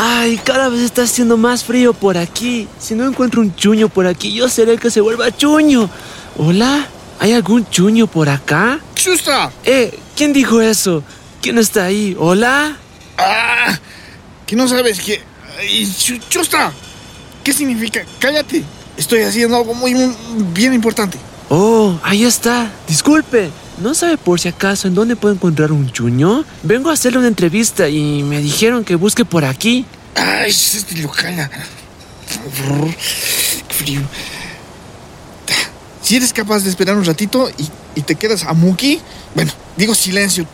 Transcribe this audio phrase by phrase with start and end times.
[0.00, 2.68] Ay, cada vez está haciendo más frío por aquí.
[2.78, 5.90] Si no encuentro un chuño por aquí, yo seré el que se vuelva chuño.
[6.36, 6.86] Hola,
[7.18, 8.78] ¿hay algún chuño por acá?
[8.94, 9.50] ¡Chustra!
[9.64, 11.02] Eh, ¿quién dijo eso?
[11.42, 12.14] ¿Quién está ahí?
[12.16, 12.76] ¿Hola?
[13.16, 13.76] ¡Ah!
[14.46, 15.20] ¿Que no sabes qué?
[15.58, 16.72] Ay, chu- ¡Chustra!
[17.42, 18.04] ¿Qué significa?
[18.20, 18.62] ¡Cállate!
[18.96, 20.14] Estoy haciendo algo muy, muy
[20.54, 21.18] bien importante.
[21.48, 22.70] Oh, ahí está.
[22.86, 26.44] Disculpe, ¿no sabe por si acaso en dónde puedo encontrar un chuño?
[26.62, 29.84] Vengo a hacerle una entrevista y me dijeron que busque por aquí.
[30.14, 31.48] ¡Ay, este lo cala!
[31.48, 34.00] ¡Qué frío!
[36.02, 39.00] Si eres capaz de esperar un ratito y, y te quedas a Muki,
[39.34, 40.46] bueno, digo silencio.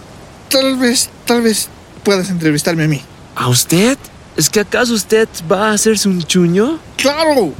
[0.48, 1.68] Tal vez, tal vez
[2.02, 3.00] puedas entrevistarme a mí.
[3.36, 3.96] ¿A usted?
[4.36, 6.78] ¿Es que acaso usted va a hacerse un chuño?
[6.96, 7.52] ¡Claro!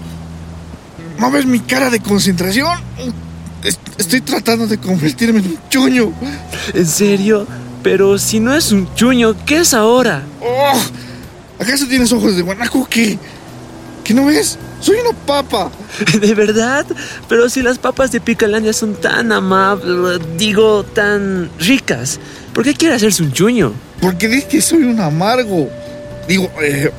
[1.19, 2.80] ¿No ves mi cara de concentración?
[3.64, 6.12] Es- Estoy tratando de convertirme en un chuño.
[6.74, 7.46] ¿En serio?
[7.82, 10.22] Pero si no es un chuño, ¿qué es ahora?
[10.41, 10.80] ¡Oh!
[11.59, 13.19] ¿Acaso tienes ojos de guanaco qué?
[14.02, 14.58] ¿Qué no ves?
[14.80, 15.70] Soy una papa.
[16.20, 16.84] ¿De verdad?
[17.28, 22.19] Pero si las papas de Picalandia son tan amables, digo, tan ricas,
[22.52, 23.72] ¿por qué quiere hacerse un chuño?
[24.00, 25.70] Porque dices que soy un amargo.
[26.28, 26.91] Digo, eh,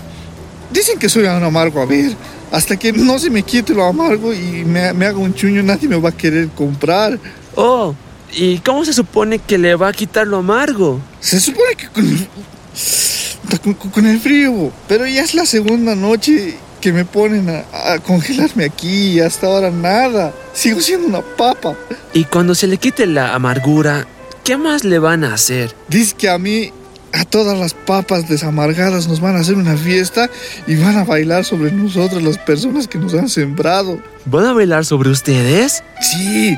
[0.72, 1.82] dicen que soy un amargo.
[1.82, 2.16] A ver,
[2.52, 5.88] hasta que no se me quite lo amargo y me, me haga un chuño, nadie
[5.88, 7.20] me va a querer comprar.
[7.56, 7.96] Oh,
[8.34, 11.00] ¿y cómo se supone que le va a quitar lo amargo?
[11.20, 16.92] Se supone que con, con, con el frío, pero ya es la segunda noche que
[16.94, 20.34] me ponen a, a congelarme aquí y hasta ahora nada.
[20.54, 21.76] Sigo siendo una papa.
[22.14, 24.06] Y cuando se le quite la amargura,
[24.44, 25.76] ¿qué más le van a hacer?
[25.88, 26.72] Dice que a mí,
[27.16, 30.30] a todas las papas desamargadas nos van a hacer una fiesta
[30.68, 34.00] y van a bailar sobre nosotros las personas que nos han sembrado.
[34.26, 35.82] ¿Van a bailar sobre ustedes?
[36.02, 36.56] Sí,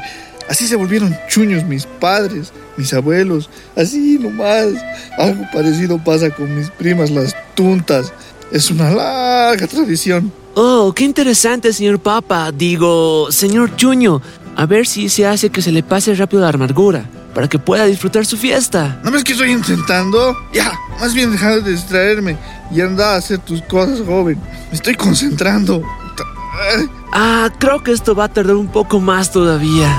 [0.50, 4.70] así se volvieron chuños mis padres, mis abuelos, así nomás.
[5.20, 8.12] Algo parecido pasa con mis primas las tuntas.
[8.52, 10.32] Es una larga tradición.
[10.56, 12.52] Oh, qué interesante, señor Papa.
[12.52, 14.24] Digo, señor Chuño.
[14.58, 17.86] A ver si se hace que se le pase rápido la amargura, para que pueda
[17.86, 19.00] disfrutar su fiesta.
[19.04, 20.36] ¿No ves que estoy intentando?
[20.52, 22.36] Ya, más bien deja de distraerme
[22.72, 24.42] y anda a hacer tus cosas, joven.
[24.72, 25.84] Me estoy concentrando.
[27.14, 29.96] Ah, creo que esto va a tardar un poco más todavía.